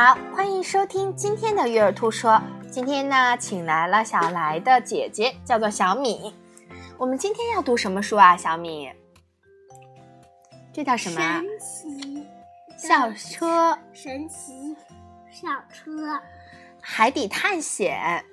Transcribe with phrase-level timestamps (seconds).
[0.00, 2.40] 好，欢迎收听今天的育儿兔说。
[2.70, 6.32] 今天呢，请来了小来的姐姐，叫做小米。
[6.96, 8.92] 我们今天要读什么书啊，小米？
[10.72, 11.20] 这叫什么？
[11.20, 12.24] 神奇
[12.78, 14.76] 校车，神奇
[15.32, 16.20] 校车，
[16.80, 18.24] 海底探险。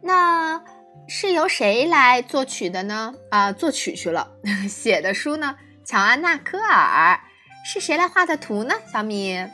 [0.00, 0.64] 那
[1.08, 3.14] 是由谁来作曲的呢？
[3.28, 4.30] 啊，作曲去了，
[4.66, 5.58] 写的书呢？
[5.84, 7.20] 乔安娜·科尔。
[7.66, 8.74] 是谁来画的图呢？
[8.90, 9.46] 小米。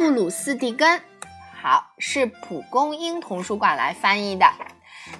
[0.00, 1.02] 布鲁斯·蒂根，
[1.62, 4.46] 好，是蒲公英图书馆来翻译的。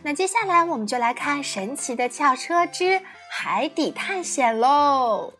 [0.02, 5.34] 那接下来我们就来看《神奇的轿车之海底探险》喽。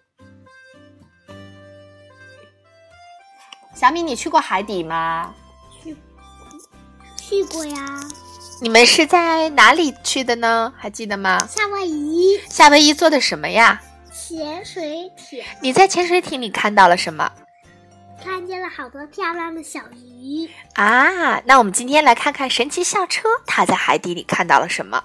[3.75, 5.35] 小米，你去过海底吗？
[5.83, 5.97] 去
[7.16, 7.99] 去过呀。
[8.61, 10.71] 你们是在哪里去的呢？
[10.77, 11.47] 还记得吗？
[11.49, 12.38] 夏威夷。
[12.47, 13.80] 夏威夷做的什么呀？
[14.13, 15.43] 潜水艇。
[15.63, 17.32] 你在潜水艇里看到了什么？
[18.23, 21.40] 看见了好多漂亮的小鱼啊！
[21.46, 25.02] 那我们今天来看看神奇校车，它在海底里看到了什么？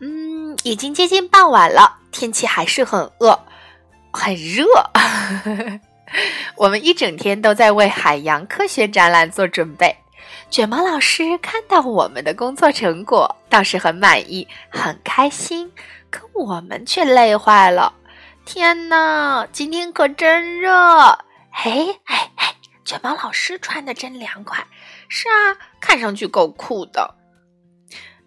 [0.00, 3.38] 嗯，已经接近傍晚了，天气还是很饿，
[4.12, 4.66] 很热。
[6.56, 9.96] 我们一整天都在为海洋科学展览做准备。
[10.50, 15.72] 卷毛老师看到我们的工作成果，倒是很满意，很开心。
[16.10, 17.94] 可我们却累坏了。
[18.44, 20.70] 天哪，今天可真热！
[21.50, 24.66] 嘿，哎哎，卷毛老师穿的真凉快。
[25.08, 27.16] 是啊，看上去够酷的。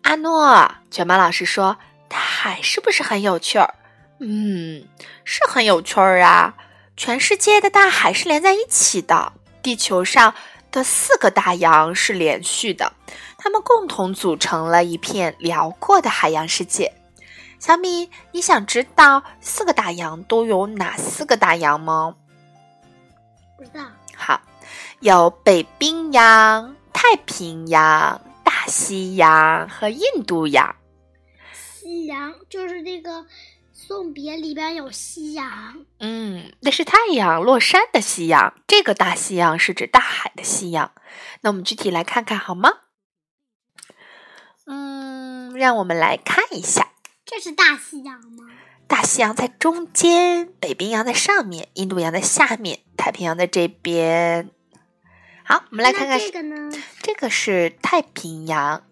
[0.04, 1.78] 阿诺，卷毛老师说
[2.10, 3.74] ：“大海是不是很有趣儿？”
[4.20, 4.88] 嗯，
[5.24, 6.56] 是很有趣儿啊。
[6.96, 10.36] 全世界的大海是连在一起的，地球上
[10.72, 12.94] 的四个大洋是连续的，
[13.38, 16.94] 它们共同组成了一片辽阔的海洋世界。
[17.60, 22.16] 小米，你想知道四个大洋都有哪四个大洋吗？
[23.64, 23.86] 不知道。
[24.16, 24.42] 好，
[25.00, 30.76] 有北冰洋、太平洋、大西洋和印度洋。
[31.54, 33.26] 西洋就是那个
[33.72, 35.86] 送别里边有夕阳。
[36.00, 38.54] 嗯，那是太阳落山的夕阳。
[38.68, 40.92] 这个大西洋是指大海的夕阳。
[41.42, 42.70] 那我们具体来看看好吗？
[44.66, 46.90] 嗯，让我们来看一下。
[47.26, 48.50] 这是大西洋吗？
[48.94, 54.52] 大西洋在中间，北冰洋在上面，印度洋在下面，太平洋在这边。
[55.44, 56.72] 好，我们来看看这个呢？
[57.02, 58.84] 这个是太平洋。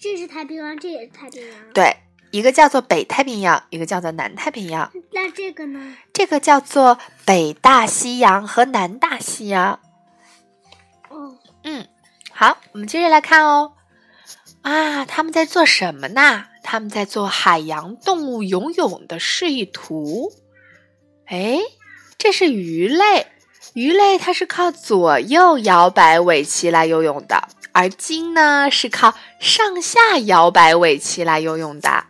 [0.00, 1.72] 这是太平洋，这也是太平洋。
[1.74, 1.96] 对，
[2.30, 4.92] 一个叫做北太平洋，一个叫做南太平洋。
[5.10, 5.96] 那这个呢？
[6.12, 9.80] 这个叫做北大西洋和南大西洋。
[11.08, 11.88] 哦，嗯，
[12.30, 13.72] 好，我们接着来看哦。
[14.62, 16.46] 啊，他们在做什么呢？
[16.66, 20.32] 他们在做海洋动物游泳的示意图。
[21.26, 21.60] 哎，
[22.18, 23.28] 这是鱼类，
[23.74, 32.06] 鱼类它是靠左右摇摆尾鳍来游泳的，而鲸呢是靠上下摇摆尾鳍来游泳的。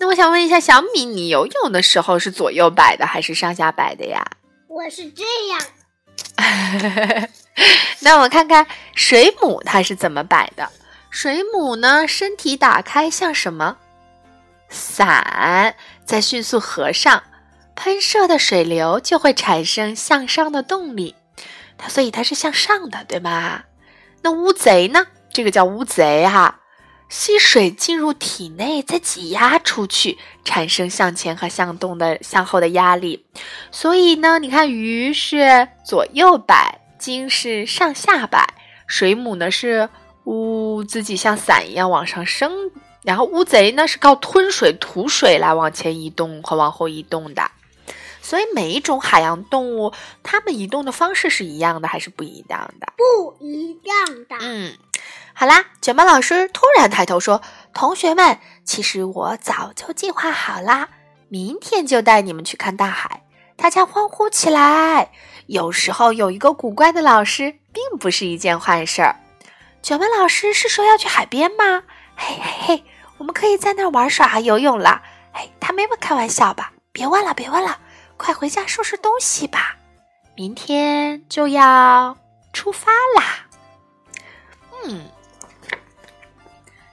[0.00, 4.24] 那我想问一下，小米，你游泳的时候是左右摆的还是上下摆的呀？
[4.68, 5.60] 我是这样。
[8.00, 8.64] 那我们看看
[8.94, 10.70] 水母它是怎么摆的。
[11.10, 13.76] 水母呢，身体打开像什么？
[14.68, 15.74] 伞
[16.04, 17.22] 在迅速合上，
[17.74, 21.14] 喷射的水流就会产生向上的动力，
[21.76, 23.64] 它所以它是向上的，对吗？
[24.22, 25.06] 那乌贼呢？
[25.32, 26.60] 这个叫乌贼哈，
[27.08, 33.26] 吸水进入体内，再挤压出去，产生向前和向动的向后的压力。
[33.70, 38.54] 所以呢，你看鱼是左右摆，鲸是上下摆，
[38.86, 39.88] 水母呢是。
[40.24, 42.52] 呜，自己像伞一样往上升，
[43.08, 47.50] 然后乌贼呢是靠吞水吐水来往前移动和往后移动的，
[48.20, 52.92] 所以每一种海洋动物，它们移动的方式是一样的还是不一样的？
[52.98, 54.36] 不一样的。
[54.42, 54.76] 嗯，
[55.32, 57.40] 好啦，卷毛老师突然抬头说
[57.72, 60.90] ：“同学们，其实我早就计划好啦，
[61.30, 63.24] 明天就带你们去看大海。”
[63.56, 65.12] 大家欢呼起来。
[65.46, 69.16] 有时候有一个古怪的老师，并不是一件坏事儿。
[69.82, 71.84] 卷毛老师是说要去海边吗？
[72.20, 72.84] 嘿嘿嘿，
[73.18, 75.02] 我们可以在那儿玩耍游泳了。
[75.32, 76.72] 哎，他没开玩笑吧？
[76.92, 77.78] 别问了，别问了，
[78.16, 79.76] 快回家收拾东西吧，
[80.34, 82.16] 明天就要
[82.52, 83.46] 出发啦。
[84.84, 85.08] 嗯，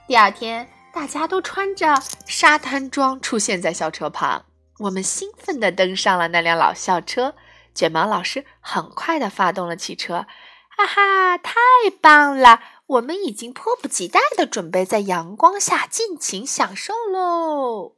[0.08, 1.96] 第二天大家都穿着
[2.26, 4.46] 沙滩装出现在校车旁，
[4.80, 7.36] 我们兴奋地登上了那辆老校车。
[7.74, 10.26] 卷毛老师很快地发动了汽车，
[10.70, 11.54] 哈哈，太
[12.02, 12.62] 棒了！
[12.88, 17.96] 我们已经迫不及待的准备在阳光下尽情享受喽。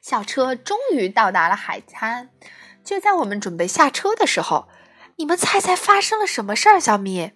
[0.00, 2.30] 小车终于到达了海滩，
[2.84, 4.68] 就在我们准备下车的时候，
[5.16, 6.78] 你们猜猜发生了什么事儿？
[6.78, 7.32] 小米，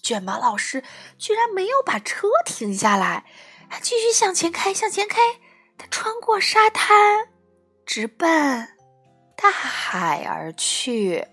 [0.00, 0.84] 卷毛老师
[1.18, 3.24] 居然没有把车停下来，
[3.68, 5.18] 他继续向前开，向前开。
[5.76, 7.28] 他穿过沙滩，
[7.84, 8.68] 直奔
[9.36, 11.26] 大海而去。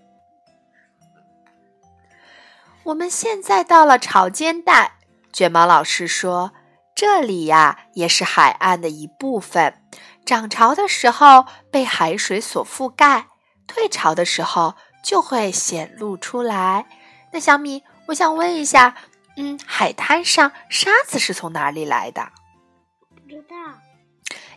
[2.84, 4.98] 我们现在到了潮间带，
[5.32, 6.52] 卷毛老师说
[6.94, 9.80] ：“这里呀，也是海岸的一部分。
[10.26, 13.28] 涨潮的时候被海水所覆盖，
[13.66, 16.86] 退潮的时候就会显露出来。”
[17.32, 18.94] 那小米，我想问一下，
[19.38, 22.28] 嗯，海滩上沙子是从哪里来的？
[23.08, 23.56] 不知道。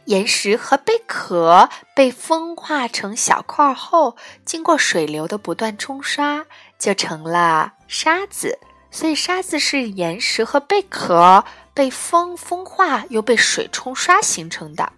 [0.06, 6.46] 岩石和贝壳被风化成小块后，经过水流的不断冲刷，
[6.78, 8.60] 就成了沙子。
[8.90, 11.44] 所以，沙子是岩石和贝壳
[11.74, 14.94] 被风风化又被水冲刷形成的。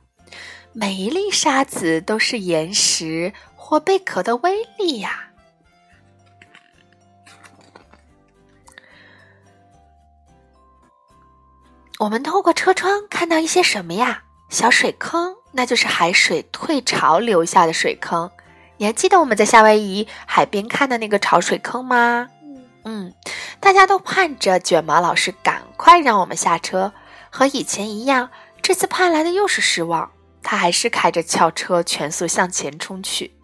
[0.74, 5.32] 每一粒沙子都是岩石或贝壳的微粒呀。
[11.98, 14.24] 我们透过车窗看到一些什么呀？
[14.50, 18.32] 小水坑，那就是海水退潮留下的水坑。
[18.78, 22.30] 你还记得我们在夏威夷海边看的那个潮水坑吗？
[22.84, 23.14] 嗯，
[23.60, 26.94] 大家都盼着卷毛老师赶快让我们下车。
[27.30, 28.32] 和以前一样，
[28.62, 30.12] 这次盼来的又是失望。
[30.42, 33.36] 他还是开着轿车全速向前冲去。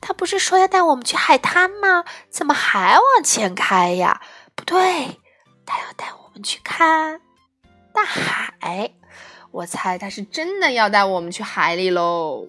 [0.00, 2.04] 他不是说要带我们去海滩吗？
[2.30, 4.22] 怎么还往前开呀？
[4.54, 5.20] 不对，
[5.66, 7.20] 他要带我们去看
[7.92, 8.92] 大海。
[9.50, 12.48] 我猜他是真的要带我们去海里喽！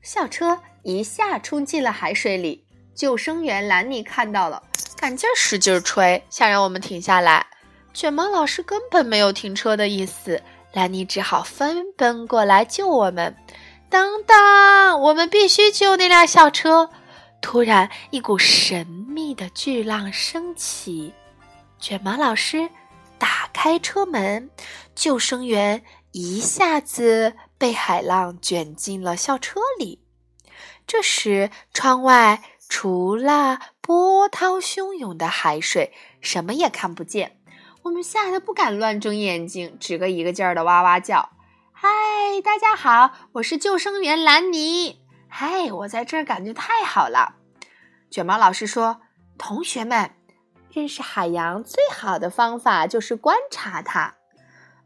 [0.00, 2.64] 校车一下冲进了海水里，
[3.00, 4.62] 救生员兰妮看到了，
[4.94, 7.46] 赶劲使劲吹，想让我们停下来。
[7.94, 10.42] 卷毛老师根本没有停车的意思，
[10.74, 13.34] 兰妮只好飞奔过来救我们。
[13.88, 16.90] 等等，我们必须救那辆校车！
[17.40, 21.14] 突然，一股神秘的巨浪升起，
[21.78, 22.68] 卷毛老师。
[23.18, 24.50] 打开车门，
[24.94, 25.82] 救生员
[26.12, 30.02] 一下子被海浪卷进了校车里。
[30.86, 37.36] 这时，窗外除了波涛汹涌的海水，什么也看不见。
[37.82, 41.30] 我们吓得不敢乱睁眼睛，只个一个劲儿的哇哇叫
[41.74, 41.88] ：“嗨，
[42.44, 45.00] 大家好，我是救生员兰尼。
[45.28, 47.34] 嗨，我在这儿感觉太好了。”
[48.08, 49.00] 卷毛老师说
[49.36, 50.12] ：“同学们。”
[50.72, 54.14] 认识海洋最好的方法就是观察它，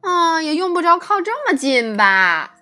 [0.01, 2.55] 啊，也用不着靠这么近吧。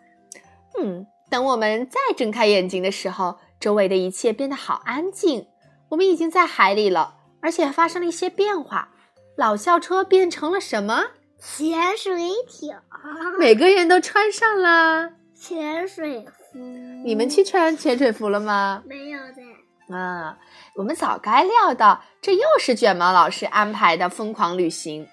[0.77, 5.47] 嗯，等我们再睁开眼睛的时候，周围的一切变得好安静。
[5.91, 8.89] 我们已经在海里了，而且发生了一些变化。
[9.37, 11.05] 老校车变成了什么？
[11.39, 12.13] 潜水
[12.49, 12.77] 艇。
[13.39, 16.59] 每个人都穿上了潜水服。
[17.05, 18.83] 你们去穿 潜水服了吗？
[18.85, 19.97] 没有的。
[19.97, 20.37] 啊。
[20.75, 25.07] 我们早该料到，这又是卷毛老师安排的疯狂旅行。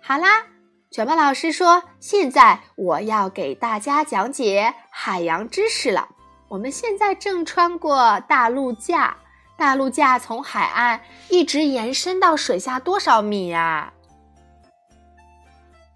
[0.00, 0.46] 好啦，
[0.90, 6.08] 卷毛老师说：“现在我要给大家讲解海洋知识了。
[6.50, 9.16] 我们现在正穿过大陆架，
[9.56, 13.92] 大陆架从海岸一直延伸到水下多少米呀？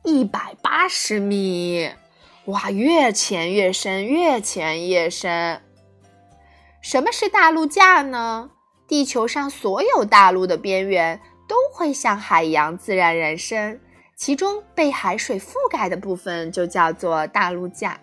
[0.05, 1.91] 一百八十米！
[2.45, 5.61] 哇，越潜越深，越潜越深。
[6.81, 8.51] 什么是大陆架呢？”
[8.87, 13.81] 地球上所有大陆的边缘都会向海洋自然延伸，
[14.15, 17.99] 其中被海水覆盖的部分就叫做大陆架。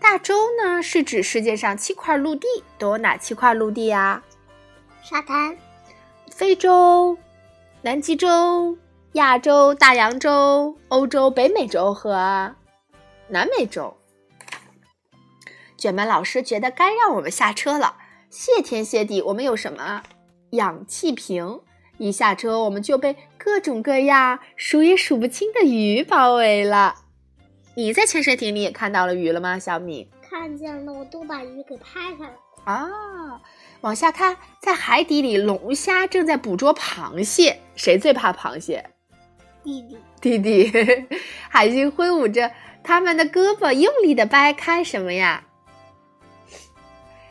[0.00, 2.46] 大洲呢，是指世界上七块陆地，
[2.78, 4.22] 都有哪七块陆地呀？
[5.02, 5.56] 沙滩。
[6.30, 7.18] 非洲、
[7.82, 8.78] 南极洲、
[9.12, 12.54] 亚洲、大洋洲、欧洲、北美洲和
[13.28, 13.94] 南美洲。
[15.76, 17.96] 卷毛老师觉得该让我们下车了。
[18.30, 20.02] 谢天谢地，我们有什么
[20.52, 21.60] 氧气瓶？
[21.98, 26.94] 一下车，我们就被各种各样、数也数不清的鱼包围了。
[27.74, 30.08] 你在潜水艇里也看到了鱼了吗，小米？
[30.28, 32.36] 看见了，我都把鱼给拍下来了。
[32.64, 33.40] 啊，
[33.80, 37.60] 往下看，在海底里，龙虾正在捕捉螃蟹。
[37.76, 38.84] 谁最怕螃蟹？
[39.62, 39.98] 弟弟。
[40.20, 40.72] 弟弟。
[41.48, 42.50] 海星挥舞着
[42.82, 45.44] 他们的胳膊，用力的掰开什么呀？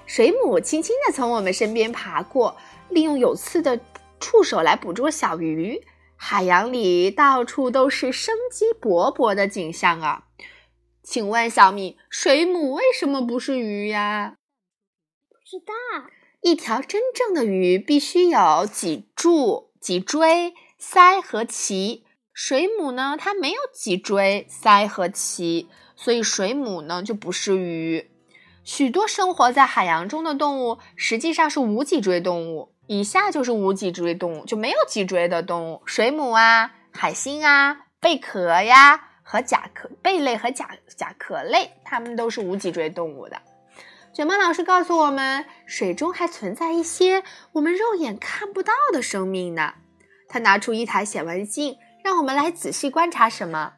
[0.06, 2.58] 水母轻轻的从我们身边爬过，
[2.90, 3.80] 利用有刺的
[4.20, 5.80] 触手来捕捉小鱼。
[6.22, 10.26] 海洋里到处都是生机勃勃的景象啊！
[11.02, 14.36] 请问小米，水母为什么不是鱼呀？
[15.30, 16.10] 不知道。
[16.42, 22.04] 一条真正的鱼必须有脊柱、脊椎、鳃和鳍。
[22.34, 28.12] 水母呢，它没有脊椎、鳃和鳍，所以水母呢就不是鱼。
[28.66, 32.76] 许多生活在海洋中的动物实际上是无脊椎动物。
[32.92, 43.40] 以下就是无脊椎动物，就没有脊椎的动物：水母啊、海星啊、贝壳呀和甲壳贝类和甲甲壳类，它们都是无脊椎动物的。
[44.12, 49.76] 卷毛老师告诉我们，水中还存在一些我们肉眼看不到的生命呢。
[50.28, 53.74] 他拿出一台显微镜，让我们来仔细观察什么？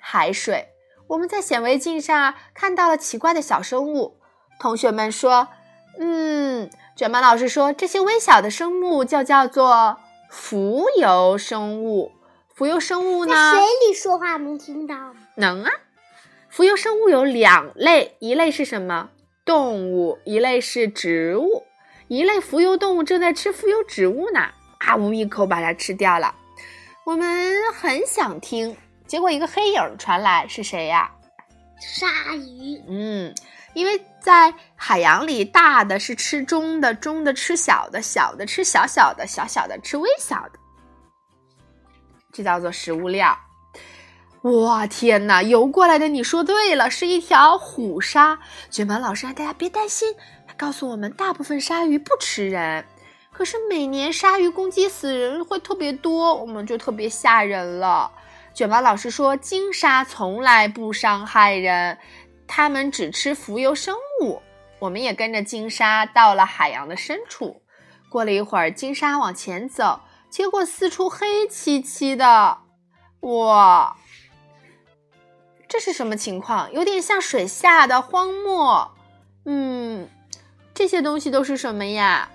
[0.00, 0.68] 海水。
[1.08, 4.20] 我们在显微镜上看到了奇怪的小生物。
[4.60, 5.48] 同学们说
[5.98, 9.98] ：“嗯。”卷毛老师说：“这些微小的生物就叫做
[10.30, 12.12] 浮游生物。
[12.54, 13.32] 浮游生物呢？
[13.32, 15.14] 在水里说话能听到吗？
[15.36, 15.72] 能啊。
[16.48, 19.10] 浮游生物有两类，一类是什么？
[19.44, 21.64] 动物，一类是植物。
[22.08, 24.40] 一类浮游动物正在吃浮游植物呢，
[24.78, 26.34] 啊呜一口把它吃掉了。
[27.04, 28.76] 我们很想听。”
[29.06, 31.10] 结果一个黑影传来，是谁呀？
[31.80, 32.82] 鲨鱼。
[32.88, 33.34] 嗯，
[33.78, 40.58] 因为在海洋里，大的是吃中的，中的吃小的，小的吃小小的，小小的吃微小的，
[42.32, 43.24] 这叫做食物链。
[44.42, 45.44] 哇，天哪！
[45.44, 48.40] 游过来的，你说对了，是一条虎鲨。
[48.68, 50.12] 卷毛老师让大家别担心，
[50.48, 52.84] 他告诉我们，大部分鲨鱼不吃人，
[53.30, 58.10] 可是每年鲨鱼攻击死人会特别多，我们就特别吓人了。
[58.54, 61.96] 卷毛老师说：“鲸鲨从来不伤害人，
[62.48, 64.42] 它们只吃浮游生物。”
[64.80, 67.62] 我们也跟着鲸鲨到了海洋的深处。
[68.08, 70.00] 过了一会儿，鲸鲨往前走，
[70.30, 72.58] 结果四处黑漆漆的。
[73.20, 73.96] 哇，
[75.66, 76.72] 这是什么情况？
[76.72, 78.94] 有点像水下的荒漠。
[79.44, 80.08] 嗯，
[80.72, 82.30] 这些东西都是什么呀？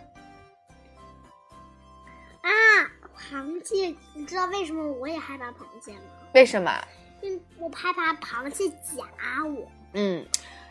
[2.41, 2.49] 啊
[3.17, 6.01] 螃蟹，你知道为什么我也害怕螃蟹吗？
[6.33, 6.69] 为什么？
[7.21, 9.71] 因为我害怕螃蟹夹我。
[9.93, 10.25] 嗯，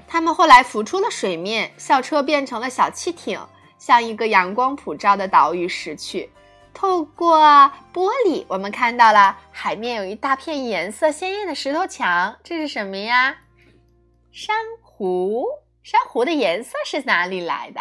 [0.06, 3.40] 他们后来浮出了水面，校车变成了小汽艇，
[3.78, 6.30] 向一个阳光普照的岛屿驶去。
[6.74, 7.38] 透过
[7.92, 13.36] 玻璃，我们看到了海面有一大片颜色鲜艳的石头墙，这是什么呀？
[14.32, 15.44] 珊瑚。
[15.82, 17.80] 珊瑚的颜色是哪里来的？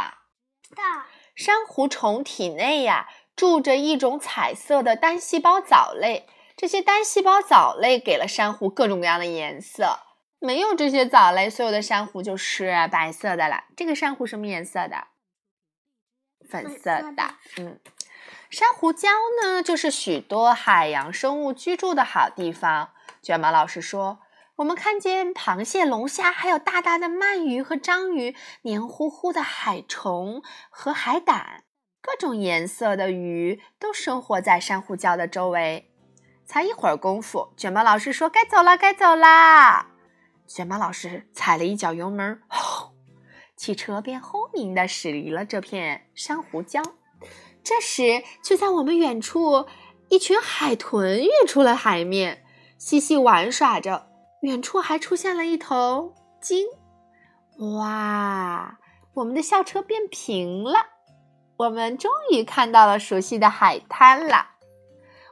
[0.76, 1.06] 大
[1.36, 3.08] 珊瑚虫体内呀。
[3.34, 9.98] 住着一种彩色的单细胞藻类，这些单细胞藻类给了珊瑚各种各样的颜色。
[10.44, 13.66] 没有这些藻类，所有的珊瑚就是白色的了。
[13.78, 15.08] 这个珊瑚什么颜色的？
[16.50, 17.36] 粉色的。
[17.58, 17.80] 嗯，
[18.50, 19.08] 珊瑚礁
[19.44, 22.90] 呢，就是许多海洋生物居住的好地方。
[23.22, 24.18] 卷毛老师说，
[24.56, 31.66] 我们看见螃蟹、龙虾，还有大大的鳗鱼和章鱼，黏糊糊的海虫和海胆。
[32.02, 35.92] 各种颜色的鱼都生活在珊瑚礁的周围。
[36.48, 39.86] 才一会儿功夫，卷毛老师说：“该走了，该走啦！”
[40.48, 42.94] 卷毛老师踩了一脚油门，轰，
[43.56, 46.84] 汽车便轰鸣地驶离了这片珊瑚礁。
[47.64, 49.68] 这时，就在我们远处，
[50.10, 52.44] 一群海豚跃出了海面，
[52.78, 54.08] 嬉戏玩耍着。
[54.42, 56.68] 远处还出现了一头鲸。
[57.78, 58.80] 哇，
[59.14, 60.80] 我们的校车变平了。
[61.58, 64.48] 我们终于看到了熟悉的海滩了。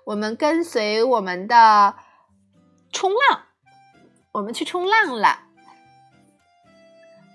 [0.06, 1.96] 我们跟随我们的
[2.92, 3.46] 冲浪，
[4.32, 5.40] 我们去冲浪了。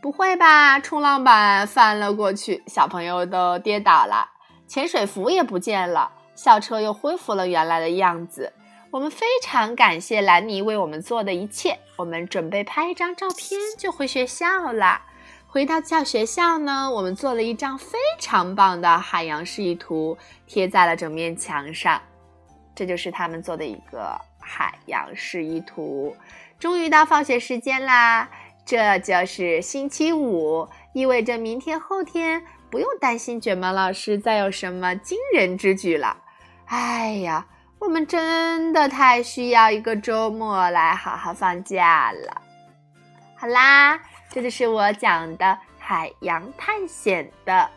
[0.01, 0.79] 不会吧？
[0.79, 4.29] 冲浪板翻了过去，小朋友都跌倒了，
[4.69, 8.53] 潜水服也不见了，校车又恢复了原来的样子。
[8.91, 11.79] 我们非常感谢兰妮为我们做的一切。
[11.97, 15.01] 我们准备拍一张照片就回学校了。
[15.49, 22.01] 回到教学校呢，我们做了一张非常棒的海洋示意图，贴在了整面墙上。
[22.75, 26.15] 这就是他们做的一个海洋示意图。
[26.65, 28.31] 终于到放学时间啦，
[28.65, 36.17] 这就是星期五，意味着明天、后天不用担心卷毛老师再有什么惊人之举了。
[36.65, 37.47] 哎呀，
[37.79, 42.41] 我们真的太需要一个周末来好好放假了。
[43.37, 44.01] 好啦。
[44.31, 47.69] 这就是我讲的海洋探险的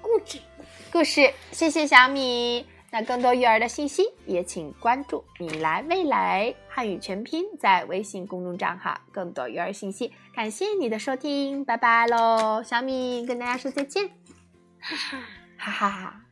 [0.00, 0.40] 故事。
[0.90, 2.66] 故事，谢谢小米。
[2.90, 9.00] 那更多育儿的信息，也请关注“米来未来汉语全拼”在微信公众账号。
[9.10, 12.62] 更多育儿信息，感谢你的收听，拜拜喽！
[12.62, 14.08] 小米跟大家说再见，
[14.78, 15.18] 哈哈，
[15.56, 16.25] 哈哈哈。